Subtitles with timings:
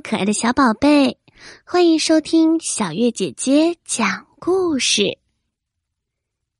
[0.00, 1.18] 可爱的小宝贝，
[1.64, 5.18] 欢迎收听小月姐姐讲故事。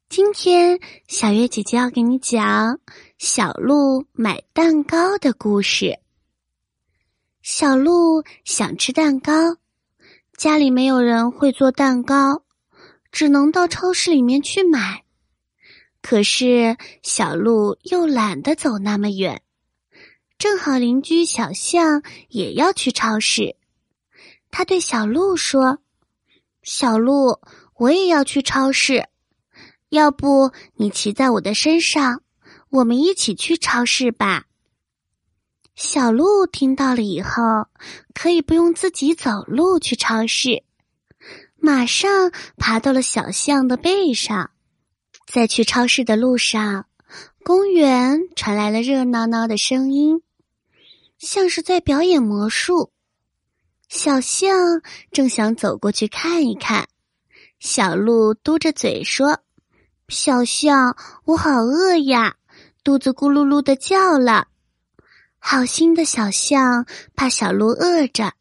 [0.09, 2.79] 今天，小月姐姐要给你讲
[3.19, 5.99] 小鹿买蛋糕的故事。
[7.43, 9.57] 小鹿想吃蛋糕，
[10.37, 12.43] 家里没有人会做蛋糕，
[13.13, 15.05] 只能到超市里面去买。
[16.01, 19.43] 可是，小鹿又懒得走那么远。
[20.39, 23.57] 正好邻居小象也要去超市，
[24.51, 25.79] 他对小鹿说
[26.63, 27.41] ：“小鹿，
[27.77, 29.09] 我也要去超市，
[29.89, 32.23] 要不你骑在我的身上，
[32.69, 34.45] 我们一起去超市吧。”
[35.75, 37.69] 小鹿听到了以后，
[38.15, 40.65] 可以不用自己走路去超市，
[41.57, 44.51] 马上爬到了小象的背上。
[45.27, 46.87] 在去超市的路上，
[47.43, 50.23] 公园传来了热闹闹的声音。
[51.19, 52.91] 像是在表演魔术，
[53.89, 56.89] 小象正想走过去看一看，
[57.59, 59.41] 小鹿嘟着嘴说
[60.09, 62.37] ：“小象，我好饿呀，
[62.85, 64.49] 肚子咕噜噜的叫了。”
[65.39, 68.33] 好心的小象怕小鹿饿着，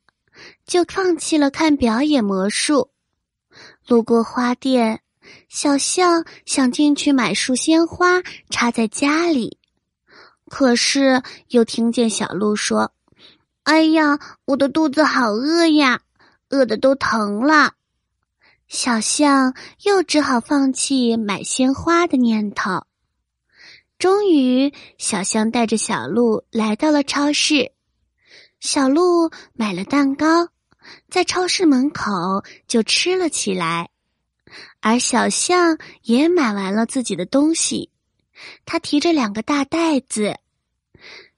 [0.66, 2.90] 就放弃了看表演魔术。
[3.88, 5.02] 路过花店，
[5.48, 9.59] 小象想进去买束鲜花插在家里。
[10.58, 12.94] 可是又听见小鹿说
[13.64, 16.00] ：“哎呀，我的肚子好饿呀，
[16.47, 17.73] 饿的都疼了。”
[18.70, 19.53] 小象
[19.84, 22.86] 又只好放弃买鲜花的念头。
[24.00, 27.73] 终于，小象带着小鹿来到了超市。
[28.62, 30.47] 小鹿买了蛋糕，
[31.09, 33.90] 在超市门口就吃了起来，
[34.80, 37.92] 而小象也买完了自己的东西。
[38.66, 40.38] 他提着两个大袋子，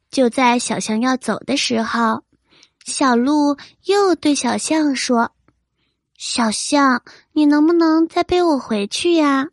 [0.10, 2.24] 就在小象要走的时候，
[2.86, 5.32] 小鹿又对小象说
[6.18, 9.48] ：“小象，你能不能再背我回去呀？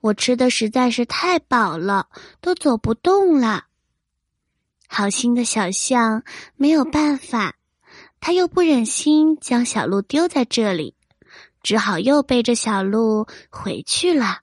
[0.00, 2.08] 我吃的实在是太饱了，
[2.40, 3.66] 都走不动了。”
[4.88, 6.22] 好心的小象
[6.56, 7.54] 没有办法，
[8.20, 10.96] 他又不忍心将小鹿丢在这里，
[11.62, 14.40] 只好又背着小鹿回去了。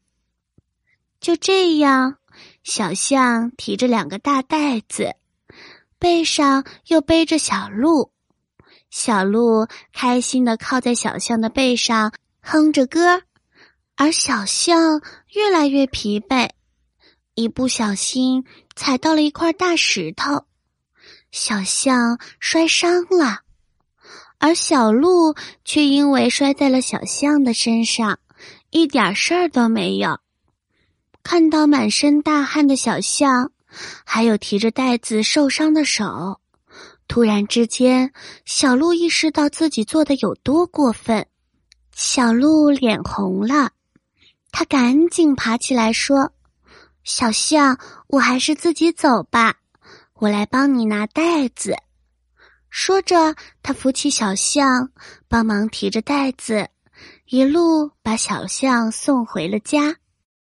[1.20, 2.16] 就这样。
[2.64, 5.16] 小象提着两个大袋子，
[6.00, 8.12] 背上又背着小鹿。
[8.90, 12.12] 小鹿开心的靠在小象的背上，
[12.42, 13.22] 哼着歌
[13.96, 15.02] 而小象
[15.34, 16.50] 越来越疲惫，
[17.36, 18.46] 一不小心
[18.76, 20.46] 踩到了一块大石头，
[21.32, 23.42] 小象摔伤了，
[24.40, 28.18] 而小鹿却因为摔在了小象的身上，
[28.72, 30.20] 一点事儿都没有。
[31.22, 33.52] 看到满身大汗的小象，
[34.06, 36.40] 还有提着袋子受伤的手，
[37.08, 38.12] 突然之间，
[38.46, 41.28] 小鹿意识到自己做的有多过分。
[41.94, 43.72] 小鹿脸红了，
[44.52, 46.32] 他赶紧爬起来说
[47.04, 49.56] ：“小象，我还是自己走吧，
[50.14, 51.76] 我来帮你拿袋子。”
[52.70, 54.92] 说着，他扶起小象，
[55.28, 56.70] 帮忙提着袋子，
[57.26, 59.96] 一路把小象送回了家。